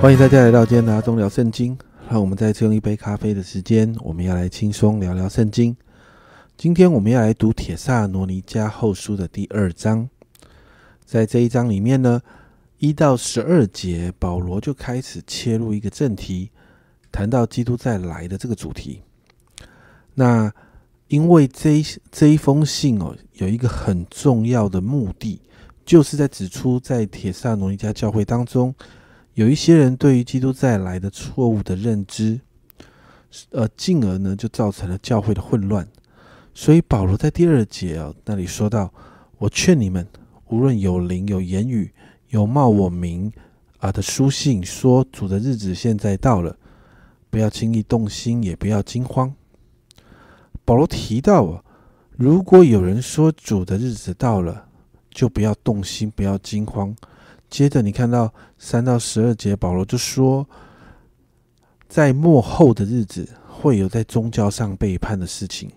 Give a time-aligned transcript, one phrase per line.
[0.00, 1.76] 欢迎大家来到今天的阿忠聊圣经。
[2.08, 5.76] 让我们再次用一杯咖啡的时间，我们要来轻松聊聊圣经。
[6.56, 10.08] 今天我们要来读《铁萨罗尼迦后书》的第二章。
[11.04, 12.22] 在这一章里面呢，
[12.78, 16.48] 一到十二节，保罗就开始切入一个正题，
[17.10, 19.02] 谈到基督再来的这个主题。
[20.14, 20.50] 那
[21.08, 25.40] 因为这一这一封信哦，有一个很重要的目的，
[25.84, 28.72] 就是在指出在铁萨罗尼迦教会当中。
[29.38, 32.40] 有一些人对于基督再来的错误的认知，
[33.50, 35.86] 呃，进而呢就造成了教会的混乱。
[36.52, 38.92] 所以保罗在第二节啊那里说到
[39.38, 40.04] ：“我劝你们，
[40.48, 41.92] 无论有灵、有言语、
[42.30, 43.32] 有冒我名
[43.78, 46.56] 啊的书信，说主的日子现在到了，
[47.30, 49.32] 不要轻易动心，也不要惊慌。”
[50.66, 51.62] 保罗提到啊，
[52.16, 54.66] 如果有人说主的日子到了，
[55.10, 56.92] 就不要动心，不要惊慌。
[57.50, 60.46] 接着，你看到三到十二节，保罗就说，
[61.88, 65.70] 在末后的日子，会有在宗教上背叛的事情，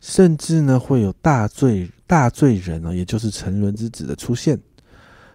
[0.00, 4.60] 甚至呢，会有大罪大罪人呢，也就是沉沦之子的出现。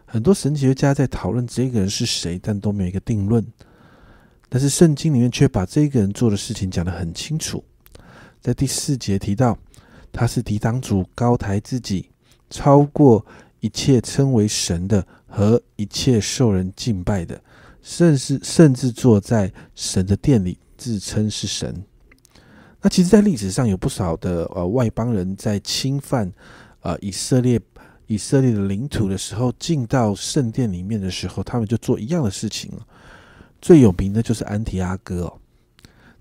[0.05, 3.45] 很多神学家在讨论这个人是谁，但都没有一个定论。
[4.47, 7.63] 但是圣经里面却把这个人做的事情讲得很清楚，
[8.39, 9.57] 在第四节提到，
[10.13, 12.09] 他是抵挡主，高抬自己，
[12.49, 13.25] 超过
[13.59, 15.05] 一切称为神的。
[15.37, 17.39] 和一切受人敬拜的，
[17.83, 21.83] 甚至甚至坐在神的殿里自称是神。
[22.81, 26.31] 那其实，在历史上有不少的呃外邦人在侵犯
[26.81, 27.61] 呃以色列
[28.07, 32.87] 以色列的领土的时候，进到圣殿里面的时候，他们就做一样的事情了
[33.61, 35.39] 最有名的就是安提阿哥哦，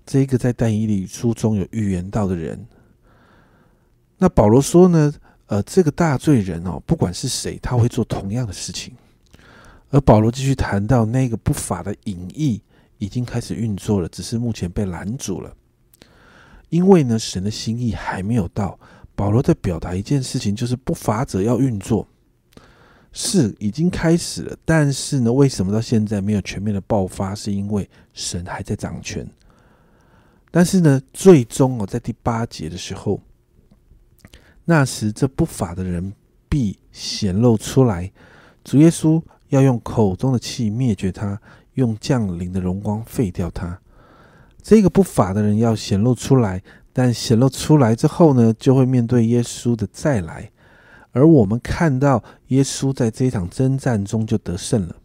[0.05, 2.63] 这个在但以理书中有预言到的人。
[4.19, 5.11] 那保罗说呢？
[5.47, 8.93] 呃，这个大罪人哦，不管是谁，他会做同样的事情。
[9.89, 12.61] 而保罗继续谈到那个不法的隐意
[12.97, 15.55] 已经开始运作了，只是目前被拦住了。
[16.69, 18.77] 因为呢，神的心意还没有到。
[19.15, 22.07] 保罗在表达一件事情，就是不法者要运作，
[23.11, 24.55] 是已经开始了。
[24.63, 27.33] 但是呢，为什么到现在没有全面的爆发？
[27.33, 29.27] 是因为神还在掌权。
[30.51, 33.19] 但是呢，最终哦，在第八节的时候。
[34.65, 36.13] 那时，这不法的人
[36.49, 38.11] 必显露出来。
[38.63, 39.19] 主耶稣
[39.49, 41.39] 要用口中的气灭绝他，
[41.73, 43.79] 用降临的荣光废掉他。
[44.61, 50.51] 这个不法的人要显露出来，但显露出来之后呢，就会面对耶稣的再来。
[51.11, 54.95] 而我们看到耶稣在这场征战中就得胜了。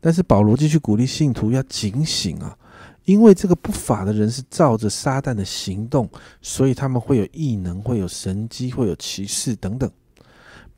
[0.00, 2.58] 但是保罗继续鼓励信徒要警醒啊。
[3.04, 6.08] 因为这个不法的人是照着撒旦的行动，
[6.40, 9.90] 所以他们会有异能，会有神机，会有骑士等等，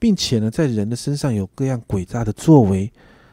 [0.05, 2.93] 并且呢，在人的身上有各样诡诈的作为。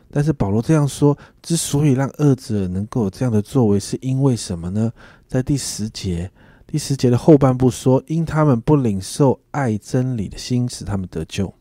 [0.09, 4.89] 但是保罗这样说，之所以让恶者能够有这样的作为，是因为什么呢？
[5.27, 6.31] 在第十节，
[6.65, 11.53] 第十节的后半部说：“因他们不领受爱真理的心，使他们得救。”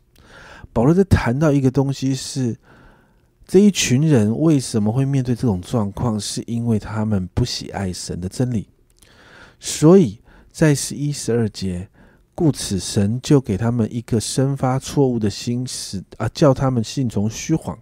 [0.72, 2.56] 保罗在谈到一个东西是。
[3.48, 6.20] 这一群人为什么会面对这种状况？
[6.20, 8.68] 是因为他们不喜爱神的真理，
[9.58, 10.20] 所以
[10.52, 11.88] 在十一、十二节，
[12.40, 17.78] 故此神就给他们一个生发错误的心，使啊叫他们信从虚谎，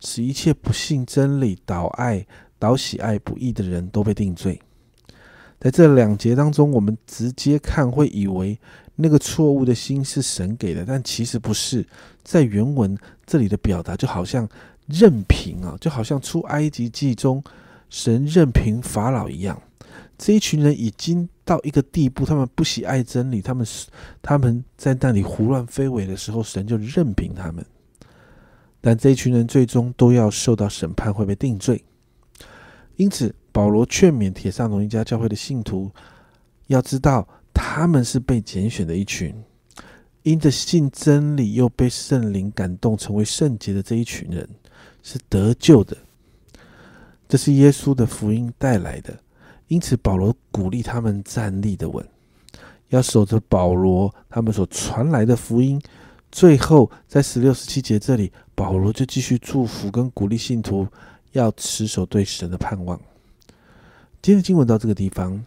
[0.00, 2.26] 使一切不信真理、倒爱、
[2.58, 4.58] 倒喜爱不义的人都被定罪。
[5.60, 8.58] 在这两节当中，我们直接看会以为
[8.94, 11.86] 那个错误的心是神给的，但其实不是。
[12.24, 14.48] 在原文这里的表达就好像。
[14.88, 17.42] 任凭啊，就好像出埃及记中
[17.90, 19.60] 神任凭法老一样，
[20.16, 23.66] 这一群人已经到一个地步，他们不喜爱真理，他们
[24.20, 27.64] 他们在那里胡乱非为的时候，神就任凭他们。
[28.82, 31.82] 但这一群人最终都要受到审判，会被定罪。
[32.96, 35.90] 因此，保罗劝勉铁上龙一家教会的信徒，
[36.66, 39.34] 要知道他们是被拣选的一群，
[40.22, 44.46] 因着信真理又被圣灵感动，成为圣洁的这一群人。
[45.02, 45.96] 是得救的，
[47.28, 49.16] 这是耶稣的福音带来的。
[49.68, 52.06] 因此，保罗鼓励他们站立的稳，
[52.88, 55.80] 要守着保罗他们所传来的福音。
[56.30, 60.86] 最后，在十六、十七节这里，保罗就继续祝福跟鼓励信徒
[61.32, 63.00] 要持守对神的盼望。
[64.22, 65.44] 今天的经文到这个地方，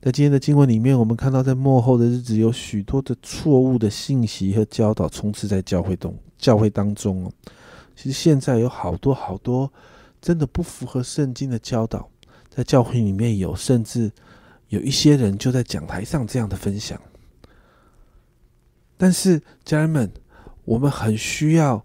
[0.00, 7.32] 在今天的经文里面，我们看到在幕后的日子，有许多的错误的信息和教导充斥在教会中，教会当中哦。
[7.96, 9.72] 其实现在有好多好多
[10.20, 12.08] 真的不符合圣经的教导，
[12.50, 14.10] 在教会里面有，甚至
[14.68, 17.00] 有一些人就在讲台上这样的分享。
[18.96, 20.10] 但是家人们，
[20.64, 21.84] 我们很需要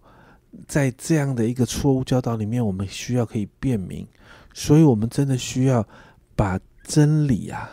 [0.67, 4.07] 在这样的一个错误教导里面，我们需要可以辨明，
[4.53, 5.87] 所以我们真的需要
[6.35, 7.69] 把真理啊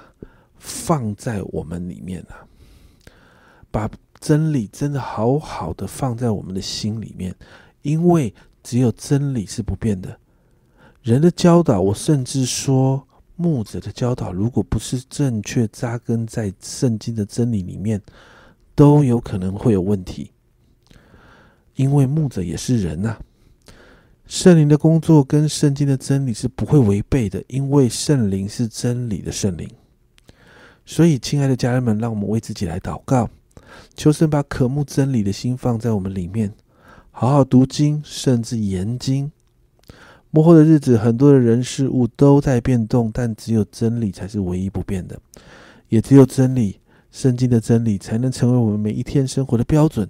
[0.59, 2.45] 放在我们里面啊，
[3.71, 3.91] 把
[4.21, 7.35] 真理真的好好的放在我们的心里面，
[7.81, 10.20] 因为只有真理是不变的。
[11.03, 13.07] 人的教导，我甚至说
[13.37, 18.01] 牧者的教导，如果不是正确扎根在圣经的真理里面，
[18.75, 20.31] 都有可能会有问题。
[21.77, 23.17] 因为牧者也是人呐，
[24.27, 29.67] 圣灵的工作跟圣经的真理是不会违背的，因为圣灵是真理的圣灵。
[30.85, 33.31] 所以，亲爱的家人们，让我们为自己来祷告，
[33.97, 36.53] 求神把渴慕真理的心放在我们里面，
[37.11, 39.33] 好好读经，甚至研经。
[40.31, 45.21] 幕后的日子，很多的人事物都在变动，但只有真理才是唯一不变的，
[45.89, 46.81] 也只有真理，
[47.11, 50.09] 圣经的真理，才能成为我们每一天生活的标准。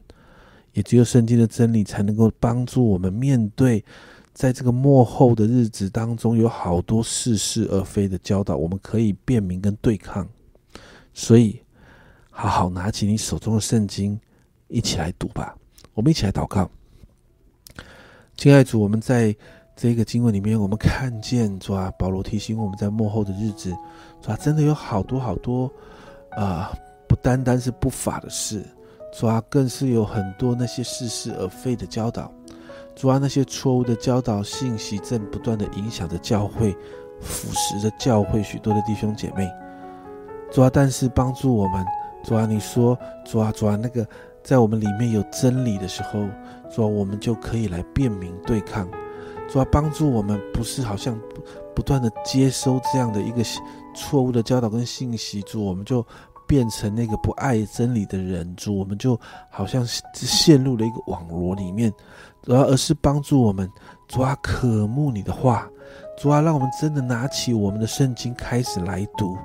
[0.72, 3.84] 也只有圣经的真理才能够帮助我们面对，
[4.32, 10.28] 在这个幕后的日子当中，有好多似是而非的教导，我们可以辨明跟对抗。
[11.12, 11.60] 所以，
[12.30, 14.16] 好好拿起你手中的圣经，
[14.68, 15.56] 一起来读吧。
[15.92, 16.70] 我们一起来祷告。
[18.36, 19.34] 亲爱主，我们在
[19.80, 23.74] 这个经文里面，我们看见主啊，保罗提醒我们在幕后的日子，
[24.20, 25.72] 主啊，真的有好多好多
[26.32, 26.70] 啊，
[27.08, 28.62] 不单单是不法的事。
[29.10, 32.30] 主啊，更是有很多那些似是而非的教导，
[32.94, 36.76] 主啊，那些错误的教导信息正不断的影响着教会，
[37.18, 39.50] 腐蚀着教会许多的弟兄姐妹。
[40.52, 41.82] 主啊，但是帮助我们，
[42.22, 44.06] 主啊，你说，主啊，主啊，那个
[44.42, 46.20] 在我们里面有真理的时候，
[46.70, 48.86] 主啊，我们就可以来辨明对抗。
[49.52, 51.18] 主啊，帮助我们，不是好像
[51.74, 53.42] 不断的接收这样的一个
[53.94, 56.04] 错误的教导跟信息，主，我们就。
[56.46, 59.16] 变成那个不爱真理的人，主，我们就
[59.48, 61.94] 好像陷入了一个网罗里面，
[62.42, 63.70] 主要而是帮助我们，
[64.08, 65.70] 主啊，渴慕你的话，
[66.18, 69.38] 主啊，让我们真的拿起我们的圣经开始来读，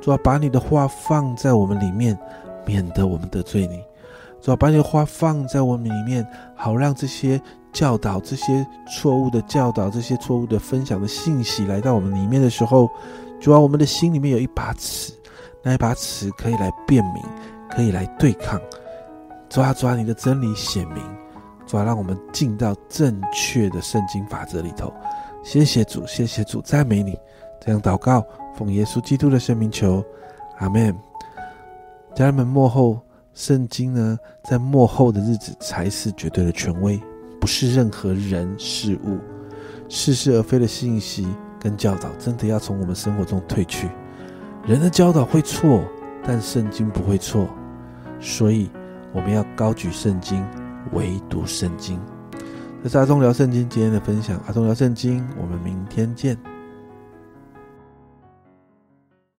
[0.00, 2.16] 主啊，把你的话放在我们里面，
[2.64, 3.82] 免得我们得罪你，
[4.42, 7.40] 主要，把你的话放在我们里面，好让这些
[7.72, 12.90] 教导、这些错误的教导、这些错误的分享的信息来到我们里面的时候，
[13.40, 15.12] 主啊，我们的心里面有一把尺。
[15.62, 17.22] 那一把尺可以来辨明，
[17.70, 18.60] 可以来对抗，
[19.48, 21.00] 抓抓你的真理显明，
[21.68, 24.92] 抓让我们进到正确的圣经法则里头。
[25.44, 27.16] 谢谢主，谢谢主，赞美你。
[27.60, 30.04] 这样祷告，奉耶稣基督的圣名求，
[30.58, 30.92] 阿门。
[32.12, 33.00] 家人们，幕后
[33.34, 37.00] 圣经呢，在幕后的日子才是绝对的权威，
[37.40, 39.18] 不是任何人事物
[39.88, 41.26] 似是而非的信息
[41.58, 43.88] 跟教导，真的要从我们生活中退去。
[44.66, 45.82] 人的教导会错，
[46.22, 47.48] 但圣经不会错，
[48.20, 48.70] 所以
[49.12, 50.44] 我们要高举圣经，
[50.92, 51.98] 唯独圣经。
[52.82, 56.36] 这是阿忠聊圣经今天的分享，阿忠聊圣经，我们明天见。